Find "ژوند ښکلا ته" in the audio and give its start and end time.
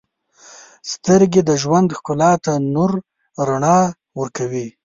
1.61-2.53